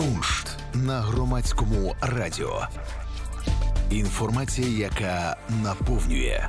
Куншт 0.00 0.56
на 0.74 1.00
громадському 1.00 1.94
радіо. 2.00 2.66
Інформація, 3.90 4.68
яка 4.68 5.36
наповнює. 5.62 6.48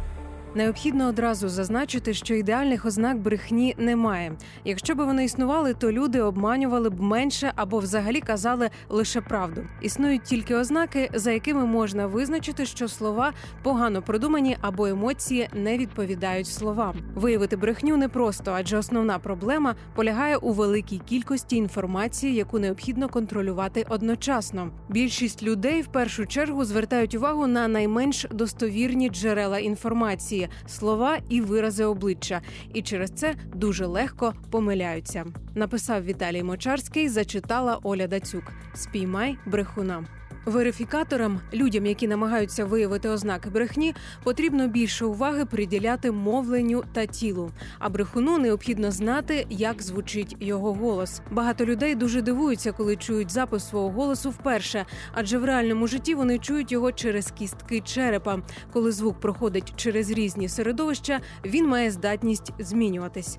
Необхідно 0.56 1.08
одразу 1.08 1.50
зазначити, 1.50 2.14
що 2.14 2.36
ідеальних 2.36 2.86
ознак 2.86 3.18
брехні 3.18 3.76
немає. 3.78 4.34
Якщо 4.66 4.96
б 4.96 4.98
вони 4.98 5.26
існували, 5.26 5.74
то 5.74 5.92
люди 5.92 6.22
обманювали 6.22 6.90
б 6.90 7.02
менше 7.02 7.52
або 7.56 7.80
взагалі 7.80 8.22
казали 8.22 8.70
лише 8.90 9.22
правду. 9.22 9.64
Існують 9.82 10.24
тільки 10.24 10.56
ознаки, 10.56 11.10
за 11.14 11.32
якими 11.32 11.66
можна 11.66 12.08
визначити, 12.08 12.66
що 12.66 12.88
слова 12.88 13.34
погано 13.64 14.02
продумані 14.02 14.58
або 14.62 14.86
емоції 14.86 15.50
не 15.54 15.78
відповідають 15.78 16.48
словам. 16.48 16.96
Виявити 17.16 17.56
брехню 17.56 17.98
непросто, 17.98 18.52
адже 18.56 18.78
основна 18.78 19.20
проблема 19.20 19.76
полягає 19.96 20.38
у 20.38 20.52
великій 20.52 20.98
кількості 20.98 21.56
інформації, 21.56 22.36
яку 22.36 22.60
необхідно 22.60 23.10
контролювати 23.10 23.86
одночасно. 23.90 24.72
Більшість 24.90 25.44
людей 25.44 25.82
в 25.82 25.88
першу 25.88 26.26
чергу 26.26 26.66
звертають 26.66 27.16
увагу 27.16 27.48
на 27.48 27.68
найменш 27.68 28.26
достовірні 28.32 29.10
джерела 29.10 29.60
інформації 29.60 30.41
слова 30.68 31.18
і 31.30 31.42
вирази 31.42 31.86
обличчя, 31.86 32.42
і 32.74 32.82
через 32.82 33.12
це 33.12 33.36
дуже 33.56 33.86
легко 33.86 34.34
помиляються. 34.52 35.26
Написав 35.56 36.06
Віталій 36.06 36.44
Мочарський, 36.44 37.10
зачитала 37.10 37.80
Оля 37.84 38.08
Дацюк. 38.08 38.44
Спіймай 38.74 39.38
брехуна. 39.46 40.21
Верифікаторам, 40.46 41.40
людям, 41.54 41.86
які 41.86 42.08
намагаються 42.08 42.66
виявити 42.66 43.10
ознаки 43.10 43.50
брехні, 43.50 43.96
потрібно 44.24 44.68
більше 44.68 45.06
уваги 45.06 45.46
приділяти 45.46 46.12
мовленню 46.12 46.84
та 46.94 47.06
тілу. 47.06 47.52
А 47.80 47.90
брехуну 47.90 48.38
необхідно 48.38 48.92
знати, 48.92 49.46
як 49.50 49.82
звучить 49.82 50.36
його 50.40 50.74
голос. 50.74 51.22
Багато 51.32 51.66
людей 51.66 51.96
дуже 51.96 52.22
дивуються, 52.22 52.72
коли 52.72 52.96
чують 52.96 53.32
запис 53.32 53.70
свого 53.70 53.90
голосу 53.90 54.30
вперше, 54.30 54.86
адже 55.14 55.38
в 55.38 55.46
реальному 55.46 55.88
житті 55.88 56.16
вони 56.16 56.40
чують 56.40 56.72
його 56.72 56.92
через 56.92 57.32
кістки 57.32 57.82
черепа. 57.82 58.40
Коли 58.74 58.92
звук 58.92 59.20
проходить 59.20 59.74
через 59.76 60.12
різні 60.12 60.50
середовища, 60.50 61.20
він 61.46 61.68
має 61.68 61.92
здатність 61.92 62.54
змінюватись. 62.60 63.38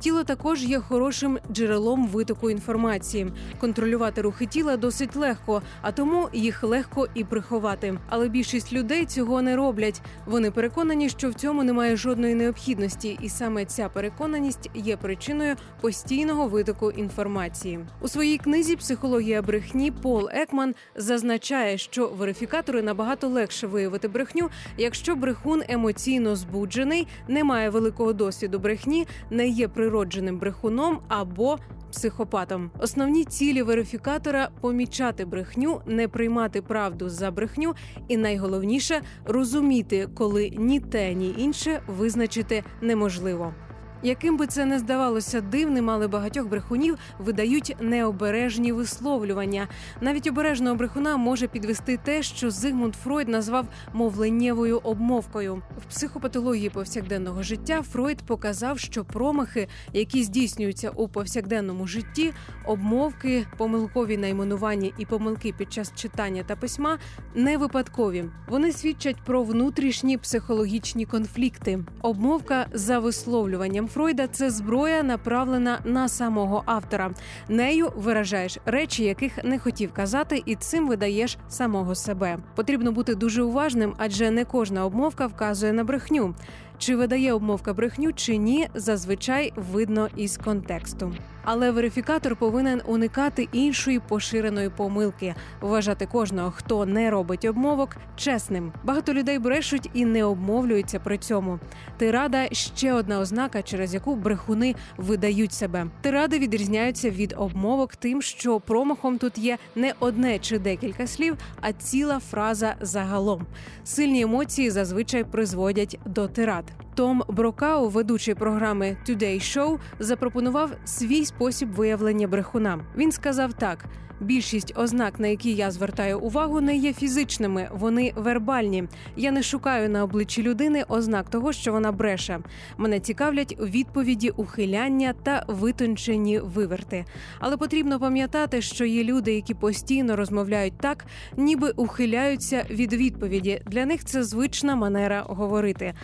Тіло 0.00 0.24
також 0.24 0.64
є 0.64 0.80
хорошим 0.80 1.38
джерелом 1.52 2.06
витоку 2.06 2.50
інформації. 2.50 3.32
Контролювати 3.58 4.22
рухи 4.22 4.46
тіла 4.46 4.76
досить 4.76 5.16
легко, 5.16 5.62
а 5.82 5.92
тому 5.92 6.28
їх 6.32 6.62
легко 6.62 7.08
і 7.14 7.24
приховати. 7.24 7.98
Але 8.08 8.28
більшість 8.28 8.72
людей 8.72 9.06
цього 9.06 9.42
не 9.42 9.56
роблять. 9.56 10.00
Вони 10.26 10.50
переконані, 10.50 11.08
що 11.08 11.30
в 11.30 11.34
цьому 11.34 11.64
немає 11.64 11.96
жодної 11.96 12.34
необхідності, 12.34 13.18
і 13.22 13.28
саме 13.28 13.64
ця 13.64 13.88
переконаність 13.88 14.70
є 14.74 14.96
причиною 14.96 15.56
постійного 15.80 16.48
витоку 16.48 16.90
інформації. 16.90 17.80
У 18.00 18.08
своїй 18.08 18.38
книзі 18.38 18.76
Психологія 18.76 19.42
брехні 19.42 19.90
Пол 19.90 20.28
Екман 20.32 20.74
зазначає, 20.96 21.78
що 21.78 22.08
верифікатори 22.08 22.82
набагато 22.82 23.28
легше 23.28 23.66
виявити 23.66 24.08
брехню, 24.08 24.50
якщо 24.78 25.16
брехун 25.16 25.62
емоційно 25.68 26.36
збуджений, 26.36 27.06
не 27.28 27.44
має 27.44 27.70
великого 27.70 28.12
досвіду 28.12 28.58
брехні, 28.58 29.06
не 29.30 29.48
є 29.48 29.68
природженим 29.90 30.38
брехуном 30.38 31.00
або 31.08 31.58
психопатом. 31.92 32.70
Основні 32.78 33.24
цілі 33.24 33.62
верифікатора 33.62 34.48
помічати 34.60 35.24
брехню, 35.24 35.80
не 35.86 36.08
приймати 36.08 36.62
правду 36.62 37.08
за 37.08 37.30
брехню, 37.30 37.74
і 38.08 38.16
найголовніше 38.16 39.00
розуміти, 39.24 40.08
коли 40.14 40.50
ні 40.50 40.80
те, 40.80 41.14
ні 41.14 41.34
інше 41.38 41.82
визначити 41.86 42.64
неможливо. 42.80 43.54
Яким 44.02 44.36
би 44.36 44.46
це 44.46 44.64
не 44.64 44.78
здавалося 44.78 45.40
дивним, 45.40 45.90
але 45.90 46.08
багатьох 46.08 46.48
брехунів 46.48 46.98
видають 47.18 47.76
необережні 47.80 48.72
висловлювання. 48.72 49.68
Навіть 50.00 50.26
обережного 50.26 50.76
брехуна 50.76 51.16
може 51.16 51.46
підвести 51.46 51.96
те, 52.04 52.22
що 52.22 52.50
Зигмунд 52.50 52.94
Фройд 52.94 53.28
назвав 53.28 53.66
мовленнєвою 53.92 54.78
обмовкою. 54.78 55.62
В 55.78 55.84
психопатології 55.84 56.70
повсякденного 56.70 57.42
життя 57.42 57.82
Фройд 57.82 58.18
показав, 58.22 58.78
що 58.78 59.04
промахи, 59.04 59.68
які 59.92 60.22
здійснюються 60.22 60.90
у 60.90 61.08
повсякденному 61.08 61.86
житті, 61.86 62.32
обмовки, 62.66 63.46
помилкові 63.56 64.16
найменування 64.16 64.90
і 64.98 65.06
помилки 65.06 65.54
під 65.58 65.72
час 65.72 65.92
читання 65.94 66.42
та 66.46 66.56
письма 66.56 66.98
не 67.34 67.56
випадкові. 67.56 68.24
Вони 68.48 68.72
свідчать 68.72 69.16
про 69.26 69.42
внутрішні 69.42 70.18
психологічні 70.18 71.06
конфлікти. 71.06 71.78
Обмовка 72.02 72.66
за 72.72 72.98
висловлюванням. 72.98 73.89
Фройда 73.92 74.26
це 74.26 74.50
зброя, 74.50 75.02
направлена 75.02 75.78
на 75.84 76.08
самого 76.08 76.62
автора. 76.66 77.10
Нею 77.48 77.92
виражаєш 77.96 78.58
речі, 78.64 79.04
яких 79.04 79.44
не 79.44 79.58
хотів 79.58 79.92
казати, 79.92 80.42
і 80.46 80.54
цим 80.54 80.88
видаєш 80.88 81.38
самого 81.48 81.94
себе. 81.94 82.38
Потрібно 82.54 82.92
бути 82.92 83.14
дуже 83.14 83.42
уважним, 83.42 83.94
адже 83.98 84.30
не 84.30 84.44
кожна 84.44 84.84
обмовка 84.84 85.26
вказує 85.26 85.72
на 85.72 85.84
брехню. 85.84 86.34
Чи 86.80 86.96
видає 86.96 87.32
обмовка 87.32 87.74
брехню 87.74 88.12
чи 88.12 88.36
ні, 88.36 88.68
зазвичай 88.74 89.52
видно 89.56 90.08
із 90.16 90.36
контексту. 90.36 91.12
Але 91.44 91.70
верифікатор 91.70 92.36
повинен 92.36 92.80
уникати 92.86 93.48
іншої 93.52 93.98
поширеної 93.98 94.68
помилки, 94.68 95.34
вважати 95.60 96.06
кожного, 96.06 96.50
хто 96.50 96.86
не 96.86 97.10
робить 97.10 97.44
обмовок, 97.44 97.96
чесним. 98.16 98.72
Багато 98.84 99.14
людей 99.14 99.38
брешуть 99.38 99.90
і 99.94 100.04
не 100.04 100.24
обмовлюються 100.24 101.00
при 101.00 101.18
цьому. 101.18 101.58
Тирада 101.98 102.48
ще 102.52 102.92
одна 102.92 103.20
ознака, 103.20 103.62
через 103.62 103.94
яку 103.94 104.16
брехуни 104.16 104.74
видають 104.96 105.52
себе. 105.52 105.86
Тиради 106.00 106.38
відрізняються 106.38 107.10
від 107.10 107.34
обмовок, 107.38 107.96
тим, 107.96 108.22
що 108.22 108.60
промахом 108.60 109.18
тут 109.18 109.38
є 109.38 109.58
не 109.74 109.94
одне 110.00 110.38
чи 110.38 110.58
декілька 110.58 111.06
слів, 111.06 111.36
а 111.60 111.72
ціла 111.72 112.20
фраза 112.20 112.74
загалом. 112.80 113.46
Сильні 113.84 114.20
емоції 114.20 114.70
зазвичай 114.70 115.24
призводять 115.24 115.98
до 116.04 116.28
тирад. 116.28 116.69
Том 116.94 117.22
Брокау, 117.28 117.88
ведучий 117.88 118.34
програми 118.34 118.96
Today 119.08 119.36
Show, 119.40 119.78
запропонував 119.98 120.70
свій 120.84 121.24
спосіб 121.24 121.72
виявлення 121.72 122.28
брехуна. 122.28 122.80
Він 122.96 123.12
сказав 123.12 123.52
так. 123.52 123.86
Більшість 124.20 124.72
ознак, 124.76 125.20
на 125.20 125.26
які 125.28 125.52
я 125.52 125.70
звертаю 125.70 126.18
увагу, 126.18 126.60
не 126.60 126.76
є 126.76 126.92
фізичними, 126.92 127.68
вони 127.72 128.12
вербальні. 128.16 128.84
Я 129.16 129.30
не 129.30 129.42
шукаю 129.42 129.90
на 129.90 130.04
обличчі 130.04 130.42
людини 130.42 130.84
ознак 130.88 131.30
того, 131.30 131.52
що 131.52 131.72
вона 131.72 131.92
бреше. 131.92 132.40
Мене 132.78 133.00
цікавлять 133.00 133.56
відповіді, 133.60 134.30
ухиляння 134.30 135.14
та 135.22 135.44
витончені 135.48 136.38
виверти. 136.38 137.04
Але 137.38 137.56
потрібно 137.56 138.00
пам'ятати, 138.00 138.62
що 138.62 138.84
є 138.84 139.04
люди, 139.04 139.34
які 139.34 139.54
постійно 139.54 140.16
розмовляють 140.16 140.78
так, 140.78 141.06
ніби 141.36 141.70
ухиляються 141.76 142.66
від 142.70 142.92
відповіді. 142.92 143.62
Для 143.66 143.86
них 143.86 144.04
це 144.04 144.24
звична 144.24 144.76
манера 144.76 145.24
говорити. 145.28 145.94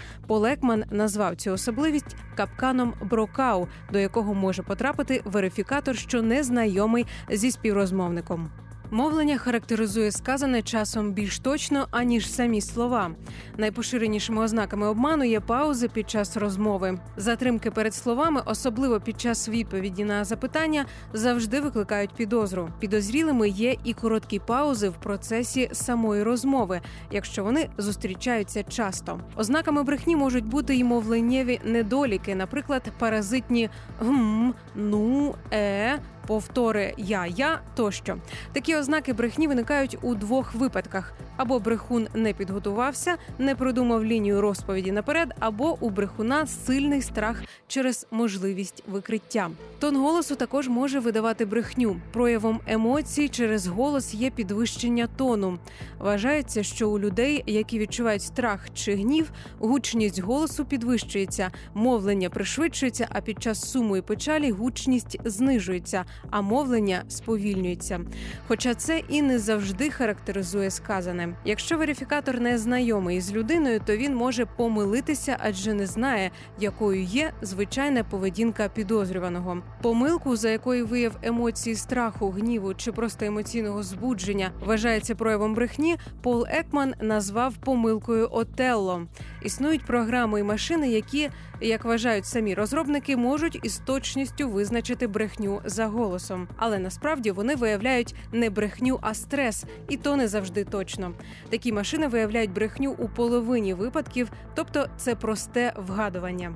Полекман 0.57 0.85
назвав 0.91 1.37
цю 1.37 1.53
особливість 1.53 2.17
капканом 2.35 2.95
брокау, 3.01 3.69
до 3.93 3.99
якого 3.99 4.35
може 4.35 4.63
потрапити 4.63 5.23
верифікатор, 5.25 5.97
що 5.97 6.23
не 6.23 6.45
знайомий 6.45 7.07
зі 7.31 7.51
співрозмовником. 7.51 8.51
Мовлення 8.91 9.39
характеризує 9.39 10.11
сказане 10.11 10.63
часом 10.63 11.13
більш 11.13 11.39
точно, 11.39 11.89
аніж 11.91 12.33
самі 12.33 12.61
слова. 12.61 13.11
Найпоширенішими 13.57 14.43
ознаками 14.43 14.87
обману 14.87 15.25
є 15.25 15.41
паузи 15.41 15.89
під 15.89 16.11
час 16.11 16.37
розмови. 16.37 16.99
Затримки 17.17 17.71
перед 17.71 17.95
словами, 17.95 18.43
особливо 18.47 19.01
під 19.01 19.21
час 19.21 19.49
відповіді 19.49 20.05
на 20.05 20.25
запитання, 20.25 20.87
завжди 21.13 21.61
викликають 21.61 22.15
підозру. 22.15 22.69
Підозрілими 22.81 23.49
є 23.49 23.77
і 23.85 23.95
короткі 23.95 24.39
паузи 24.39 24.89
в 24.89 24.95
процесі 24.95 25.69
самої 25.73 26.23
розмови, 26.23 26.81
якщо 27.11 27.45
вони 27.45 27.69
зустрічаються 27.79 28.63
часто. 28.63 29.21
Ознаками 29.37 29.83
брехні 29.83 30.17
можуть 30.17 30.47
бути 30.47 30.77
й 30.77 30.85
мовленнєві 30.85 31.61
недоліки, 31.65 32.35
наприклад, 32.35 32.83
паразитні 32.99 33.71
гм, 34.01 34.55
ну, 34.75 35.35
е 35.53 35.99
повтори 36.27 36.95
я, 36.97 37.27
я 37.27 37.61
тощо. 37.75 38.17
Такі 38.53 38.77
ознаки 38.77 39.13
брехні 39.13 39.49
виникають 39.49 39.99
у 40.03 40.15
двох 40.15 40.55
випадках: 40.55 41.13
або 41.37 41.59
брехун 41.59 42.09
не 42.15 42.33
підготувався, 42.33 43.17
не 43.39 43.55
продумав 43.55 44.05
лінію 44.05 44.41
розповіді 44.41 44.93
наперед, 44.93 45.35
або 45.39 45.77
у 45.81 45.91
брехуна 45.91 46.47
сильний 46.47 47.03
страх 47.03 47.43
через 47.69 48.07
можливість 48.11 48.83
викриття. 48.87 49.51
Тон 49.79 49.97
голосу 49.97 50.37
також 50.37 50.69
може 50.69 51.01
видавати 51.01 51.45
брехню. 51.45 51.97
Проявом 52.13 52.61
емоцій 52.67 53.29
через 53.29 53.67
голос 53.67 54.15
є 54.15 54.31
підвищення 54.31 55.09
тону. 55.17 55.59
Вважається, 55.99 56.63
що 56.63 56.91
у 56.91 56.99
людей, 56.99 57.43
які 57.47 57.79
відчувають 57.79 58.23
страх 58.23 58.67
чи 58.75 58.95
гнів, 58.95 59.31
гучність 59.59 60.21
голосу 60.21 60.65
підвищується, 60.65 61.51
мовлення 61.75 62.31
пришвидшується, 62.31 63.09
а 63.11 63.21
під 63.21 63.43
час 63.43 63.71
суму 63.71 63.97
і 63.97 64.03
печалі 64.03 64.51
гучність 64.51 65.19
знижується. 65.25 66.05
А 66.31 66.41
мовлення 66.41 67.05
сповільнюється. 67.09 68.01
Хоча 68.49 68.75
це 68.75 69.03
і 69.09 69.23
не 69.23 69.39
завжди 69.39 69.91
характеризує 69.91 70.71
сказане. 70.71 71.37
Якщо 71.45 71.79
верифікатор 71.79 72.41
не 72.41 72.59
знайомий 72.59 73.21
з 73.21 73.33
людиною, 73.33 73.81
то 73.87 73.97
він 73.97 74.15
може 74.15 74.47
помилитися, 74.47 75.37
адже 75.41 75.75
не 75.75 75.87
знає, 75.87 76.31
якою 76.59 77.03
є 77.03 77.33
звичайна 77.43 78.05
поведінка 78.05 78.69
підозрюваного. 78.69 79.63
Помилку, 79.83 80.37
за 80.37 80.51
якою 80.51 80.87
вияв 80.87 81.17
емоції 81.23 81.77
страху, 81.77 82.31
гніву 82.31 82.75
чи 82.75 82.93
просто 82.93 83.25
емоційного 83.25 83.83
збудження, 83.83 84.51
вважається 84.65 85.15
проявом 85.15 85.55
брехні. 85.55 85.97
Пол 86.23 86.47
Екман 86.49 86.95
назвав 87.01 87.55
помилкою 87.57 88.29
Отелло. 88.31 89.07
Існують 89.43 89.87
програми 89.87 90.41
і 90.41 90.43
машини, 90.43 90.91
які, 90.91 91.31
як 91.61 91.85
вважають 91.85 92.27
самі 92.27 92.55
розробники, 92.55 93.17
можуть 93.17 93.61
із 93.63 93.79
точністю 93.79 94.49
визначити 94.49 95.07
брехню 95.07 95.61
за 95.65 95.87
голосом, 96.07 96.49
але 96.57 96.79
насправді 96.79 97.31
вони 97.31 97.55
виявляють 97.55 98.15
не 98.33 98.51
брехню, 98.51 98.99
а 99.03 99.15
стрес, 99.15 99.65
і 99.89 99.97
то 99.97 100.17
не 100.17 100.29
завжди 100.29 100.65
точно. 100.65 101.13
Такі 101.51 101.73
машини 101.73 102.09
виявляють 102.09 102.53
брехню 102.53 102.95
у 102.99 103.09
половині 103.09 103.75
випадків, 103.75 104.31
тобто 104.55 104.87
це 104.97 105.15
просте 105.15 105.73
вгадування. 105.77 106.55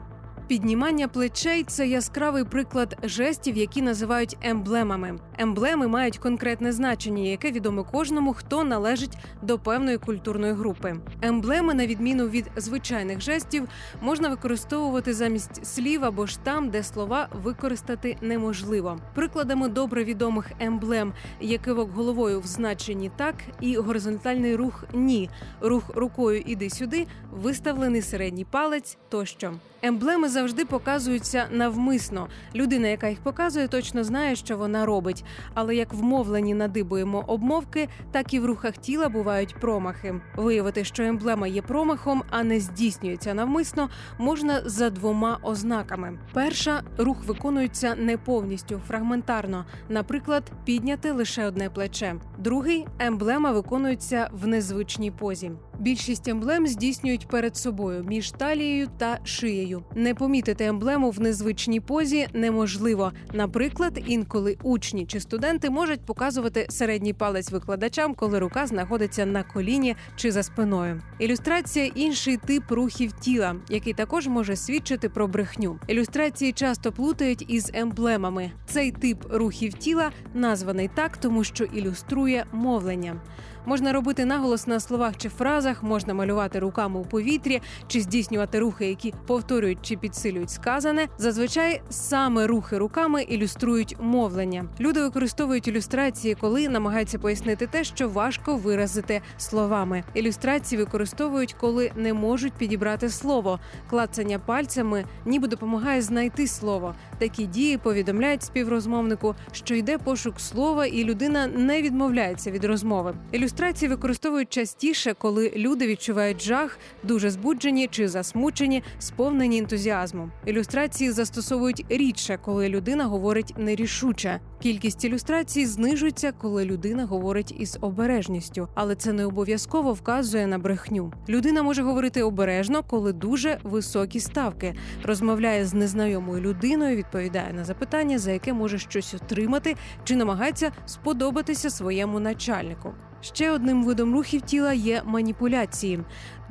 Піднімання 0.51 1.09
плечей 1.09 1.65
це 1.65 1.89
яскравий 1.89 2.45
приклад 2.45 2.97
жестів, 3.03 3.57
які 3.57 3.83
називають 3.83 4.37
емблемами. 4.43 5.19
Емблеми 5.39 5.89
мають 5.89 6.19
конкретне 6.19 6.73
значення, 6.73 7.23
яке 7.23 7.51
відоме 7.51 7.83
кожному, 7.83 8.33
хто 8.33 8.65
належить 8.65 9.19
до 9.43 9.59
певної 9.59 9.99
культурної 9.99 10.53
групи. 10.53 10.97
Емблеми, 11.23 11.75
на 11.75 11.87
відміну 11.87 12.29
від 12.29 12.51
звичайних 12.57 13.21
жестів, 13.21 13.69
можна 14.01 14.29
використовувати 14.29 15.15
замість 15.15 15.67
слів 15.67 16.05
або 16.05 16.27
ж 16.27 16.39
там, 16.43 16.71
де 16.71 16.83
слова 16.83 17.29
використати 17.43 18.17
неможливо. 18.21 18.99
Прикладами 19.15 19.69
добре 19.69 20.05
відомих 20.05 20.51
емблем 20.61 21.13
є 21.41 21.59
кивок 21.59 21.91
головою 21.91 22.41
в 22.41 22.47
значенні 22.47 23.11
так 23.17 23.35
і 23.61 23.77
горизонтальний 23.77 24.57
рух 24.57 24.85
ні, 24.95 25.31
рух 25.61 25.85
рукою 25.95 26.43
іди 26.47 26.71
сюди, 26.71 27.07
виставлений 27.33 28.03
середній 28.03 28.45
палець 28.45 28.99
тощо. 29.09 29.53
Емблеми 29.83 30.29
завжди 30.41 30.65
показуються 30.65 31.47
навмисно. 31.51 32.29
Людина, 32.55 32.89
яка 32.89 33.09
їх 33.09 33.21
показує, 33.21 33.69
точно 33.69 34.05
знає, 34.05 34.37
що 34.37 34.57
вона 34.57 34.87
робить. 34.87 35.25
Але 35.55 35.75
як 35.75 35.93
в 35.93 36.03
мовленні 36.03 36.55
надибуємо 36.55 37.25
обмовки, 37.27 37.89
так 38.11 38.35
і 38.35 38.41
в 38.41 38.47
рухах 38.47 38.77
тіла 38.77 39.09
бувають 39.09 39.57
промахи. 39.61 40.21
Виявити, 40.37 40.85
що 40.85 41.03
емблема 41.03 41.47
є 41.47 41.63
промахом, 41.63 42.23
а 42.31 42.45
не 42.45 42.61
здійснюється 42.61 43.35
навмисно, 43.35 43.89
можна 44.19 44.63
за 44.65 44.91
двома 44.91 45.39
ознаками: 45.43 46.19
перша 46.33 46.83
рух 46.99 47.25
виконується 47.27 47.95
не 47.95 48.17
повністю 48.17 48.81
фрагментарно, 48.89 49.65
наприклад, 49.89 50.53
підняти 50.65 51.13
лише 51.13 51.47
одне 51.47 51.71
плече. 51.71 52.15
Другий 52.39 52.87
емблема 52.99 53.53
виконується 53.53 54.31
в 54.33 54.47
незвичній 54.47 55.11
позі. 55.11 55.53
Більшість 55.81 56.29
емблем 56.29 56.67
здійснюють 56.67 57.29
перед 57.29 57.57
собою 57.57 58.05
між 58.09 58.31
талією 58.31 58.89
та 58.99 59.19
шиєю. 59.25 59.85
Не 59.95 60.15
помітити 60.15 60.65
емблему 60.65 61.11
в 61.11 61.21
незвичній 61.21 61.81
позі 61.81 62.27
неможливо. 62.35 63.13
Наприклад, 63.33 64.03
інколи 64.07 64.57
учні 64.63 65.07
чи 65.07 65.21
студенти 65.21 65.71
можуть 65.71 66.01
показувати 66.01 66.67
середній 66.71 67.13
палець 67.13 67.51
викладачам, 67.51 68.15
коли 68.15 68.39
рука 68.39 68.67
знаходиться 68.67 69.27
на 69.27 69.43
коліні 69.43 69.97
чи 70.17 70.33
за 70.33 70.43
спиною. 70.43 71.03
Ілюстрація 71.19 71.91
інший 71.95 72.37
тип 72.37 72.71
рухів 72.71 73.13
тіла, 73.13 73.57
який 73.69 73.93
також 73.93 74.29
може 74.29 74.57
свідчити 74.57 75.09
про 75.09 75.29
брехню. 75.29 75.79
Ілюстрації 75.87 76.53
часто 76.53 76.93
плутають 76.93 77.45
із 77.49 77.71
емблемами. 77.75 78.51
Цей 78.67 78.91
тип 78.93 79.25
рухів 79.31 79.75
тіла 79.75 80.11
названий 80.35 80.91
так, 80.95 81.17
тому 81.17 81.45
що 81.45 81.65
ілюструє 81.65 82.45
мовлення. 82.53 83.21
Можна 83.67 83.93
робити 83.93 84.25
наголос 84.25 84.67
на 84.67 84.81
словах 84.81 85.17
чи 85.17 85.29
фразах, 85.29 85.70
можна 85.83 86.15
малювати 86.15 86.59
руками 86.59 87.01
у 87.01 87.05
повітрі 87.05 87.61
чи 87.87 88.01
здійснювати 88.01 88.59
рухи, 88.59 88.87
які 88.87 89.15
повторюють 89.27 89.79
чи 89.83 89.97
підсилюють 89.97 90.51
сказане. 90.51 91.09
Зазвичай 91.19 91.83
саме 91.91 92.47
рухи 92.47 92.79
руками 92.79 93.23
ілюструють 93.23 93.97
мовлення. 94.01 94.65
Люди 94.81 95.01
використовують 95.01 95.69
ілюстрації, 95.69 96.35
коли 96.35 96.69
намагаються 96.69 97.19
пояснити 97.19 97.67
те, 97.67 97.85
що 97.85 98.09
важко 98.09 98.57
виразити 98.57 99.21
словами. 99.39 100.05
Ілюстрації 100.15 100.79
використовують, 100.79 101.53
коли 101.53 101.91
не 101.97 102.15
можуть 102.15 102.53
підібрати 102.53 103.09
слово. 103.09 103.61
Клацання 103.91 104.39
пальцями 104.39 105.05
ніби 105.25 105.49
допомагає 105.49 106.03
знайти 106.03 106.47
слово. 106.47 106.95
Такі 107.19 107.47
дії 107.47 107.79
повідомляють 107.79 108.43
співрозмовнику, 108.43 109.35
що 109.53 109.75
йде 109.75 109.99
пошук 109.99 110.41
слова, 110.41 110.87
і 110.87 111.05
людина 111.05 111.47
не 111.47 111.83
відмовляється 111.83 112.51
від 112.51 112.65
розмови. 112.65 113.15
Ілюстрації 113.33 113.89
використовують 113.89 114.51
частіше, 114.51 115.15
коли 115.19 115.53
люди 115.61 115.87
відчувають 115.87 116.43
жах, 116.43 116.79
дуже 117.03 117.31
збуджені 117.31 117.89
чи 117.91 118.09
засмучені, 118.09 118.83
сповнені 118.99 119.59
ентузіазму. 119.59 120.31
Ілюстрації 120.47 121.11
застосовують 121.11 121.85
рідше, 121.89 122.39
коли 122.45 122.69
людина 122.69 123.05
говорить 123.05 123.55
нерішуче. 123.57 124.41
Кількість 124.63 125.05
ілюстрацій 125.05 125.67
знижується, 125.67 126.33
коли 126.33 126.65
людина 126.65 127.05
говорить 127.05 127.55
із 127.59 127.79
обережністю, 127.81 128.69
але 128.75 128.95
це 128.95 129.13
не 129.13 129.27
обов'язково 129.27 129.93
вказує 129.93 130.47
на 130.47 130.59
брехню. 130.59 131.13
Людина 131.29 131.63
може 131.63 131.83
говорити 131.83 132.23
обережно, 132.23 132.83
коли 132.83 133.13
дуже 133.13 133.59
високі 133.63 134.21
ставки, 134.21 134.75
розмовляє 135.03 135.65
з 135.67 135.75
незнайомою 135.75 136.43
людиною, 136.43 136.97
відповідає 136.97 137.53
на 137.53 137.65
запитання, 137.65 138.19
за 138.19 138.33
яке 138.33 138.53
може 138.53 138.79
щось 138.79 139.15
отримати, 139.15 139.77
чи 140.05 140.17
намагається 140.17 140.73
сподобатися 140.87 141.71
своєму 141.71 142.21
начальнику. 142.21 142.95
Ще 143.23 143.51
одним 143.51 143.85
видом 143.85 144.15
рухів 144.15 144.41
тіла 144.41 144.73
є 144.73 145.03
маніпуляції. 145.05 146.01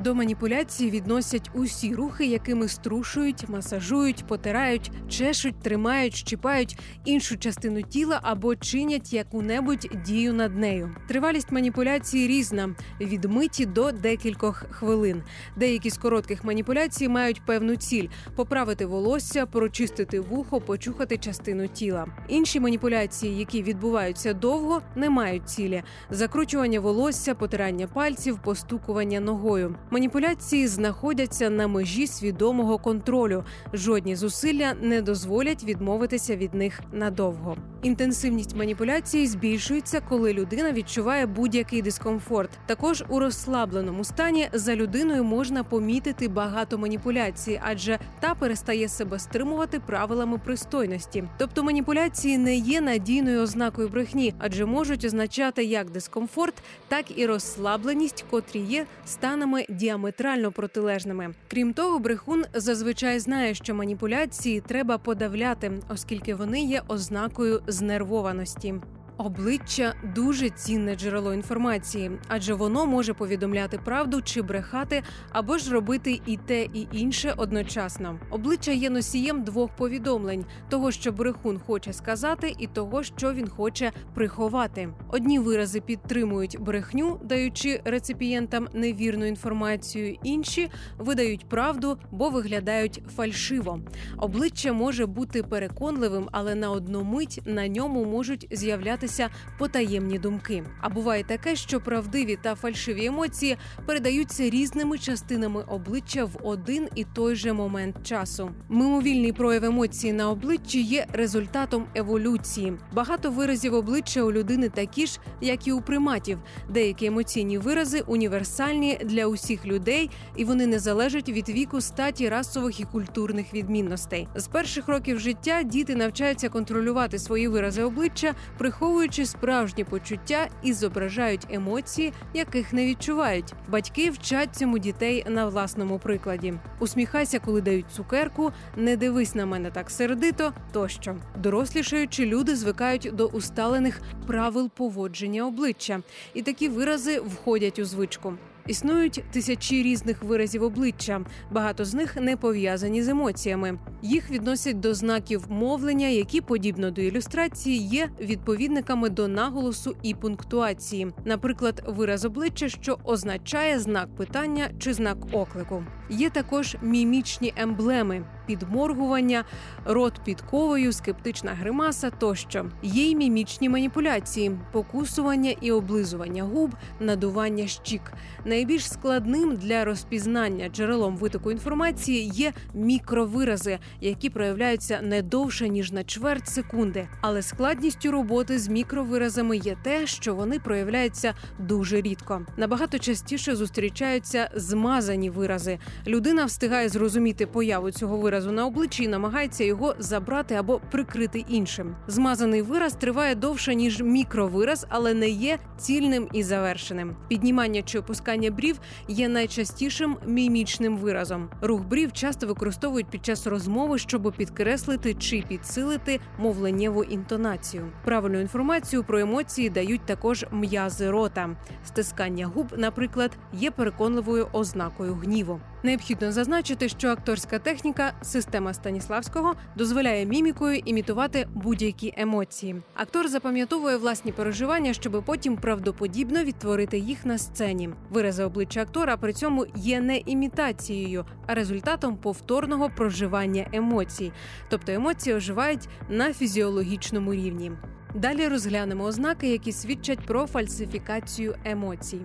До 0.04 0.16
маніпуляції 0.16 0.92
відносять 0.92 1.50
усі 1.54 1.96
рухи, 1.96 2.25
якими 2.25 2.68
струшують, 2.68 3.50
масажують, 3.50 4.28
потирають, 4.28 4.92
чешуть, 5.10 5.60
тримають, 5.60 6.16
щіпають 6.16 6.80
іншу 7.06 7.38
частину 7.38 7.81
тіла 7.81 8.19
або 8.24 8.56
чинять 8.56 9.13
яку-небудь 9.13 9.88
дію 10.06 10.34
над 10.34 10.57
нею. 10.57 10.96
Тривалість 11.07 11.51
маніпуляції 11.51 12.28
різна 12.28 12.75
від 13.01 13.25
миті 13.25 13.66
до 13.66 13.92
декількох 13.92 14.66
хвилин. 14.69 15.24
Деякі 15.57 15.90
з 15.90 15.98
коротких 15.98 16.44
маніпуляцій 16.44 17.07
мають 17.07 17.46
певну 17.46 17.75
ціль: 17.75 18.07
поправити 18.36 18.86
волосся, 18.86 19.46
прочистити 19.46 20.19
вухо, 20.19 20.62
почухати 20.62 21.18
частину 21.18 21.68
тіла. 21.68 22.06
Інші 22.28 22.60
маніпуляції, 22.60 23.38
які 23.38 23.63
відбуваються 23.63 24.34
довго, 24.34 24.81
не 24.96 25.10
мають 25.10 25.50
цілі: 25.50 25.84
закручування 26.10 26.80
волосся, 26.80 27.36
потирання 27.36 27.88
пальців, 27.88 28.40
постукування 28.44 29.19
ногою. 29.19 29.75
Маніпуляції 29.91 30.68
знаходяться 30.68 31.50
на 31.50 31.68
межі 31.68 32.07
свідомого 32.07 32.77
контролю. 32.77 33.44
Жодні 33.74 34.15
зусилля 34.15 34.74
не 34.81 35.01
дозволять 35.01 35.63
відмовитися 35.63 36.36
від 36.36 36.53
них 36.53 36.81
надовго. 36.94 37.57
Інтенсивність 37.81 38.56
маніпуляції 38.56 39.27
збільшується, 39.27 40.01
коли 40.09 40.33
людина 40.33 40.71
відчуває 40.71 41.25
будь-який 41.25 41.81
дискомфорт. 41.81 42.50
Також 42.65 43.03
у 43.10 43.19
розслабленому 43.19 44.03
стані 44.03 44.50
за 44.53 44.75
людиною 44.75 45.24
можна 45.24 45.63
помітити 45.63 46.27
багато 46.27 46.77
маніпуляцій, 46.77 47.62
адже 47.63 48.00
та 48.19 48.36
перестає 48.36 48.89
себе 48.89 49.19
стримувати 49.19 49.79
правилами 49.79 50.38
пристойності. 50.38 51.24
Тобто 51.38 51.63
маніпуляції 51.63 52.38
не 52.38 52.55
є 52.55 52.81
надійною 52.81 53.41
ознакою 53.41 53.89
брехні, 53.89 54.34
адже 54.39 54.65
можуть 54.65 55.05
означати 55.05 55.63
як 55.63 55.89
дискомфорт, 55.89 56.53
так 56.88 57.05
і 57.19 57.25
розслабленість, 57.25 58.25
котрі 58.29 58.60
є 58.60 58.86
станами 59.05 59.65
діаметрально 59.79 60.51
протилежними. 60.51 61.33
Крім 61.48 61.74
того, 61.74 62.00
брехун 62.00 62.43
зазвичай 62.53 63.19
знає, 63.19 63.53
що 63.53 63.75
маніпуляції 63.75 64.62
треба 64.62 64.98
подавляти, 64.98 65.71
оскільки 65.89 66.36
вони 66.36 66.62
є 66.62 66.81
ознакою 66.88 67.62
знервованості. 67.67 68.75
Обличчя 69.19 69.93
дуже 70.15 70.49
цінне 70.49 70.95
джерело 70.95 71.33
інформації, 71.33 72.11
адже 72.27 72.53
воно 72.53 72.85
може 72.85 73.13
повідомляти 73.13 73.77
правду 73.77 74.21
чи 74.21 74.41
брехати, 74.41 75.03
або 75.31 75.57
ж 75.57 75.71
робити 75.73 76.21
і 76.25 76.38
те, 76.38 76.63
і 76.63 76.88
інше 76.91 77.33
одночасно. 77.38 78.19
Обличчя 78.29 78.71
є 78.71 78.89
носієм 78.89 79.43
двох 79.43 79.71
повідомлень: 79.75 80.45
того, 80.69 80.91
що 80.91 81.11
брехун 81.11 81.59
хоче 81.59 81.93
сказати, 81.93 82.55
і 82.59 82.67
того, 82.67 83.03
що 83.03 83.33
він 83.33 83.47
хоче 83.47 83.91
приховати. 84.13 84.89
Одні 85.09 85.39
вирази 85.39 85.81
підтримують 85.81 86.59
брехню, 86.59 87.19
даючи 87.23 87.81
реципієнтам 87.85 88.67
невірну 88.73 89.25
інформацію, 89.25 90.17
інші 90.23 90.69
видають 90.97 91.49
правду, 91.49 91.97
бо 92.11 92.29
виглядають 92.29 93.03
фальшиво. 93.15 93.79
Обличчя 94.17 94.73
може 94.73 95.05
бути 95.05 95.43
переконливим, 95.43 96.29
але 96.31 96.55
на 96.55 96.71
одну 96.71 97.03
мить 97.03 97.41
на 97.45 97.67
ньому 97.67 98.05
можуть 98.05 98.47
з'являтися 98.51 99.09
з'являтися 99.10 99.30
потаємні 99.58 100.20
думки. 100.20 100.63
А 100.82 100.89
буває 100.89 101.24
таке, 101.24 101.56
що 101.56 101.80
правдиві 101.80 102.38
та 102.42 102.56
фальшиві 102.56 103.06
емоції 103.06 103.58
передаються 103.86 104.50
різними 104.50 104.98
частинами 104.98 105.63
обличчя 105.68 106.25
в 106.25 106.38
один 106.44 106.88
і 106.96 107.04
той 107.04 107.36
же 107.36 107.54
момент 107.54 107.96
часу. 108.04 108.51
Мимовільний 108.70 109.34
прояв 109.34 109.63
емоції 109.63 110.13
на 110.13 110.30
обличчі 110.30 110.82
є 110.82 111.08
результатом 111.13 111.86
еволюції. 111.96 112.74
Багато 112.94 113.32
виразів 113.32 113.74
обличчя 113.74 114.22
у 114.22 114.32
людини 114.32 114.70
такі 114.70 115.08
ж, 115.08 115.20
як 115.42 115.68
і 115.68 115.72
у 115.72 115.82
приматів. 115.82 116.39
Деякі 116.70 117.06
емоційні 117.06 117.58
вирази 117.58 118.01
універсальні 118.08 119.00
для 119.04 119.25
усіх 119.25 119.66
людей, 119.66 120.10
і 120.36 120.46
вони 120.46 120.68
не 120.68 120.80
залежать 120.80 121.30
від 121.30 121.50
віку, 121.50 121.82
статі, 121.82 122.30
расових 122.30 122.80
і 122.80 122.84
культурних 122.84 123.54
відмінностей. 123.54 124.28
З 124.36 124.48
перших 124.48 124.88
років 124.88 125.20
життя 125.20 125.63
діти 125.63 125.96
навчаються 125.96 126.50
контролювати 126.50 127.20
свої 127.20 127.48
вирази 127.48 127.84
обличчя, 127.84 128.34
приховуючи 128.58 128.99
справжні 129.08 129.84
почуття 129.84 130.48
і 130.63 130.74
зображають 130.74 131.48
емоції, 131.50 132.13
яких 132.34 132.74
не 132.74 132.86
відчувають. 132.86 133.53
Батьки 133.70 134.10
вчать 134.10 134.56
цьому 134.56 134.79
дітей 134.79 135.25
на 135.29 135.46
власному 135.46 136.00
прикладі. 136.00 136.53
Усміхайся, 136.79 137.39
коли 137.39 137.62
дають 137.62 137.91
цукерку, 137.96 138.51
не 138.75 138.98
дивись 138.98 139.36
на 139.36 139.46
мене 139.46 139.72
так 139.72 139.89
сердито. 139.89 140.53
Тощо 140.72 141.15
дорослішаючи, 141.38 142.25
люди 142.25 142.56
звикають 142.56 143.10
до 143.13 143.25
усталених 143.25 144.01
правил 144.27 144.70
поводження 144.70 145.48
обличчя, 145.48 146.01
і 146.34 146.41
такі 146.41 146.70
вирази 146.70 147.20
входять 147.20 147.79
у 147.79 147.86
звичку. 147.86 148.34
Існують 148.68 149.24
тисячі 149.32 149.84
різних 149.84 150.24
виразів 150.24 150.63
обличчя. 150.63 151.22
Багато 151.51 151.86
з 151.86 151.94
них 151.94 152.16
не 152.16 152.38
пов'язані 152.38 153.04
з 153.04 153.08
емоціями. 153.08 153.80
Їх 154.01 154.32
відносять 154.32 154.80
до 154.80 154.94
знаків 154.94 155.46
мовлення, 155.50 156.08
які, 156.08 156.42
подібно 156.42 156.92
до 156.92 157.01
ілюстрації, 157.01 157.78
є 157.78 158.10
відповідниками 158.22 159.10
до 159.10 159.28
наголосу 159.28 159.96
і 160.04 160.13
пунктуації. 160.13 161.08
Наприклад, 161.25 161.84
вираз 161.88 162.25
обличчя, 162.25 162.70
що 162.70 162.98
означає 163.04 163.80
знак 163.80 164.16
питання 164.16 164.70
чи 164.80 164.94
знак 164.94 165.18
оклику. 165.32 165.84
Є 166.10 166.30
також 166.30 166.78
мімічні 166.82 167.54
емблеми. 167.56 168.24
Підморгування, 168.46 169.44
рот 169.86 170.22
під 170.25 170.42
ковою, 170.42 170.94
скептична 170.94 171.51
гримаса 171.51 172.10
тощо 172.10 172.66
є 172.84 173.04
й 173.04 173.16
мімічні 173.16 173.70
маніпуляції, 173.70 174.51
покусування 174.72 175.56
і 175.62 175.72
облизування 175.72 176.44
губ, 176.44 176.75
надування 177.00 177.68
щік. 177.68 178.01
Найбільш 178.46 178.92
складним 178.92 179.56
для 179.56 179.86
розпізнання 179.86 180.70
джерелом 180.70 181.18
витоку 181.18 181.51
інформації 181.51 182.32
є 182.34 182.54
мікровирази, 182.74 183.80
які 184.01 184.30
проявляються 184.30 185.00
не 185.01 185.22
довше 185.22 185.70
ніж 185.70 185.92
на 185.92 186.04
чверть 186.04 186.48
секунди. 186.48 187.08
Але 187.22 187.42
складністю 187.42 188.12
роботи 188.12 188.60
з 188.60 188.68
мікровиразами 188.68 189.58
є 189.58 189.78
те, 189.84 190.08
що 190.08 190.36
вони 190.36 190.60
проявляються 190.60 191.34
дуже 191.60 192.01
рідко. 192.01 192.42
Набагато 192.58 193.00
частіше 193.00 193.56
зустрічаються 193.56 194.50
змазані 194.56 195.30
вирази. 195.30 195.80
Людина 196.08 196.46
встигає 196.46 196.89
зрозуміти 196.89 197.46
появу 197.46 197.91
цього 197.91 198.18
виразу 198.18 198.51
на 198.51 198.65
обличчі 198.65 199.03
і 199.03 199.08
намагається 199.08 199.63
його 199.63 199.96
забрати 200.00 200.56
або 200.56 200.82
прикрити 200.91 201.46
іншим. 201.48 201.96
Змазаний 202.08 202.62
вираз 202.62 202.94
триває 202.94 203.36
довше 203.36 203.75
ніж 203.75 204.01
мікровираз, 204.01 204.86
але 204.89 205.13
не 205.13 205.29
є 205.29 205.60
цільним 205.77 206.27
і 206.34 206.44
завершеним. 206.44 207.15
Піднімання 207.27 207.82
чи 207.82 208.00
опускання 208.00 208.51
брів 208.51 208.79
є 209.08 209.29
найчастішим 209.29 210.18
мімічним 210.25 210.98
виразом. 210.98 211.50
Рух 211.62 211.82
брів 211.82 212.13
часто 212.13 212.48
використовують 212.48 213.08
під 213.08 213.25
час 213.25 213.48
розмови, 213.48 213.98
щоб 213.98 214.34
підкреслити 214.38 215.13
чи 215.13 215.44
підсилити 215.48 216.20
мовленнєву 216.38 217.03
інтонацію. 217.03 217.91
Правильну 218.06 218.39
інформацію 218.39 219.03
про 219.03 219.20
емоції 219.20 219.70
дають 219.70 220.06
також 220.06 220.46
м'язи 220.51 221.12
рота. 221.12 221.50
Стискання 221.86 222.48
губ, 222.48 222.68
наприклад, 222.77 223.32
є 223.53 223.72
переконливою 223.72 224.48
ознакою 224.53 225.13
гніву. 225.13 225.62
Необхідно 225.83 226.31
зазначити, 226.31 226.89
що 226.89 227.09
акторська 227.09 227.59
техніка 227.59 228.13
система 228.21 228.74
Станіславського 228.74 229.53
дозволяє 229.75 230.25
мімікою 230.25 230.81
імітувати 230.86 231.48
будь-які 231.53 232.13
емоції. 232.17 232.81
Актор 232.95 233.27
запам'ятовує 233.27 233.98
власні 233.98 234.31
переживання, 234.31 234.93
щоб 234.93 235.24
потім 235.25 235.57
правдоподібно 235.57 236.43
відтворити 236.43 236.98
їх 236.98 237.25
на 237.25 237.38
сцені. 237.38 237.89
Вирази 238.09 238.43
обличчя 238.43 238.81
актора 238.81 239.17
при 239.17 239.33
цьому 239.33 239.65
є 239.75 240.01
не 240.01 240.17
імітацією, 240.17 241.25
а 241.48 241.53
результатом 241.53 242.17
повторного 242.17 242.89
проживання 242.89 243.67
емоцій, 243.74 244.31
тобто 244.69 244.91
емоції 244.91 245.36
оживають 245.36 245.89
на 246.09 246.33
фізіологічному 246.33 247.33
рівні. 247.33 247.71
Далі 248.15 248.48
розглянемо 248.48 249.03
ознаки, 249.03 249.50
які 249.50 249.71
свідчать 249.71 250.25
про 250.25 250.48
фальсифікацію 250.48 251.55
емоцій. 251.65 252.21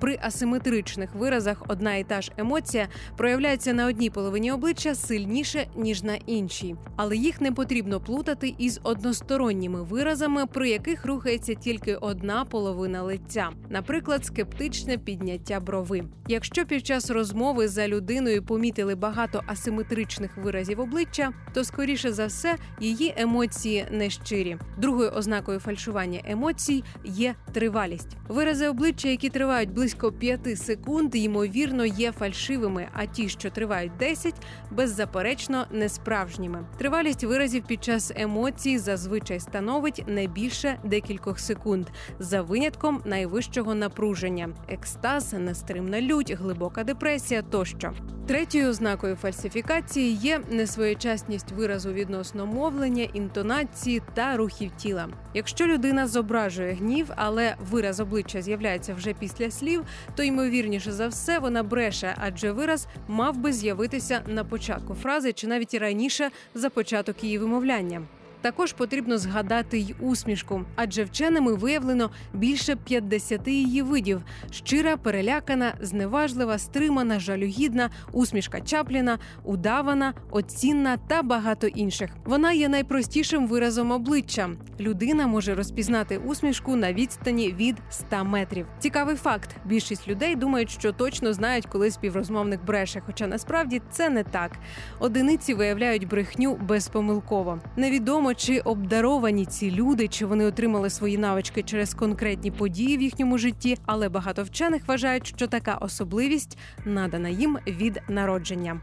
При 0.00 0.18
асиметричних 0.22 1.14
виразах 1.14 1.62
одна 1.68 1.94
і 1.94 2.04
та 2.04 2.22
ж 2.22 2.32
емоція 2.36 2.88
проявляється 3.16 3.72
на 3.72 3.86
одній 3.86 4.10
половині 4.10 4.52
обличчя 4.52 4.94
сильніше 4.94 5.66
ніж 5.76 6.02
на 6.02 6.14
іншій, 6.14 6.76
але 6.96 7.16
їх 7.16 7.40
не 7.40 7.52
потрібно 7.52 8.00
плутати 8.00 8.54
із 8.58 8.80
односторонніми 8.82 9.82
виразами, 9.82 10.46
при 10.46 10.70
яких 10.70 11.06
рухається 11.06 11.54
тільки 11.54 11.94
одна 11.94 12.44
половина 12.44 13.02
лиця, 13.02 13.50
наприклад, 13.70 14.24
скептичне 14.24 14.98
підняття 14.98 15.60
брови. 15.60 16.02
Якщо 16.28 16.66
під 16.66 16.86
час 16.86 17.10
розмови 17.10 17.68
за 17.68 17.88
людиною 17.88 18.42
помітили 18.42 18.94
багато 18.94 19.42
асиметричних 19.46 20.36
виразів 20.36 20.80
обличчя, 20.80 21.32
то 21.54 21.64
скоріше 21.64 22.12
за 22.12 22.26
все 22.26 22.56
її 22.80 23.14
емоції 23.16 23.86
не 23.90 24.10
щирі. 24.10 24.56
Другою 24.78 25.10
ознакою 25.10 25.60
фальшування 25.60 26.20
емоцій 26.24 26.84
є 27.04 27.34
тривалість. 27.52 28.16
Вирази 28.28 28.68
обличчя, 28.68 29.08
які 29.08 29.28
тривають 29.28 29.70
близько 29.70 29.87
близько 29.88 30.12
5 30.12 30.58
секунд, 30.58 31.14
ймовірно, 31.14 31.84
є 31.84 32.12
фальшивими, 32.12 32.88
а 32.92 33.06
ті, 33.06 33.28
що 33.28 33.50
тривають 33.50 33.96
10, 33.98 34.34
беззаперечно 34.70 35.66
несправжніми. 35.70 36.66
Тривалість 36.78 37.24
виразів 37.24 37.64
під 37.66 37.84
час 37.84 38.12
емоцій 38.16 38.78
зазвичай 38.78 39.40
становить 39.40 40.04
не 40.06 40.26
більше 40.26 40.78
декількох 40.84 41.38
секунд, 41.38 41.86
за 42.18 42.42
винятком 42.42 43.02
найвищого 43.04 43.74
напруження: 43.74 44.48
екстаз, 44.68 45.32
нестримна 45.32 46.00
лють, 46.00 46.30
глибока 46.30 46.84
депресія 46.84 47.42
тощо. 47.42 47.92
Третьою 48.28 48.68
ознакою 48.68 49.16
фальсифікації 49.16 50.12
є 50.12 50.40
несвоєчасність 50.50 51.52
виразу 51.52 51.92
відносно 51.92 52.46
мовлення, 52.46 53.02
інтонації 53.12 54.02
та 54.14 54.36
рухів 54.36 54.70
тіла. 54.76 55.08
Якщо 55.34 55.66
людина 55.66 56.06
зображує 56.06 56.72
гнів, 56.72 57.06
але 57.16 57.56
вираз 57.70 58.00
обличчя 58.00 58.42
з'являється 58.42 58.94
вже 58.94 59.12
після 59.12 59.50
слів, 59.78 60.14
то 60.14 60.22
ймовірніше 60.22 60.92
за 60.92 61.08
все 61.08 61.38
вона 61.38 61.62
бреше, 61.62 62.14
адже 62.18 62.52
вираз 62.52 62.86
мав 63.08 63.36
би 63.36 63.52
з'явитися 63.52 64.22
на 64.26 64.44
початку 64.44 64.94
фрази 64.94 65.32
чи 65.32 65.46
навіть 65.46 65.74
раніше 65.74 66.30
за 66.54 66.70
початок 66.70 67.24
її 67.24 67.38
вимовляння. 67.38 68.02
Також 68.40 68.72
потрібно 68.72 69.18
згадати 69.18 69.78
й 69.78 69.94
усмішку, 70.00 70.64
адже 70.76 71.04
вченими 71.04 71.54
виявлено 71.54 72.10
більше 72.34 72.76
50 72.76 73.48
її 73.48 73.82
видів: 73.82 74.22
щира, 74.50 74.96
перелякана, 74.96 75.74
зневажлива, 75.80 76.58
стримана, 76.58 77.20
жалюгідна, 77.20 77.90
усмішка 78.12 78.60
чапліна, 78.60 79.18
удавана, 79.44 80.14
оцінна 80.30 80.96
та 80.96 81.22
багато 81.22 81.66
інших. 81.66 82.10
Вона 82.24 82.52
є 82.52 82.68
найпростішим 82.68 83.46
виразом 83.46 83.90
обличчя. 83.90 84.50
Людина 84.80 85.26
може 85.26 85.54
розпізнати 85.54 86.18
усмішку 86.18 86.76
на 86.76 86.92
відстані 86.92 87.52
від 87.52 87.76
100 87.90 88.24
метрів. 88.24 88.66
Цікавий 88.78 89.16
факт: 89.16 89.56
більшість 89.64 90.08
людей 90.08 90.36
думають, 90.36 90.70
що 90.70 90.92
точно 90.92 91.32
знають, 91.32 91.66
коли 91.66 91.90
співрозмовник 91.90 92.64
бреше, 92.64 93.02
хоча 93.06 93.26
насправді 93.26 93.82
це 93.90 94.10
не 94.10 94.24
так. 94.24 94.52
Одиниці 94.98 95.54
виявляють 95.54 96.08
брехню 96.08 96.56
безпомилково. 96.56 97.58
Невідомо 97.76 98.27
невідомо 98.28 98.34
чи 98.34 98.60
обдаровані 98.60 99.46
ці 99.46 99.70
люди, 99.70 100.08
чи 100.08 100.26
вони 100.26 100.44
отримали 100.44 100.90
свої 100.90 101.18
навички 101.18 101.62
через 101.62 101.94
конкретні 101.94 102.50
події 102.50 102.96
в 102.96 103.02
їхньому 103.02 103.38
житті, 103.38 103.78
але 103.86 104.08
багато 104.08 104.42
вчених 104.44 104.82
вважають, 104.86 105.26
що 105.26 105.46
така 105.46 105.74
особливість 105.74 106.58
надана 106.84 107.28
їм 107.28 107.58
від 107.66 108.02
народження. 108.08 108.80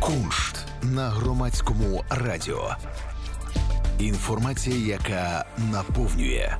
Куншт 0.00 0.56
на 0.82 1.08
громадському 1.10 2.04
радіо. 2.10 2.76
Інформація, 3.98 4.76
яка 4.76 5.46
наповнює. 5.72 6.56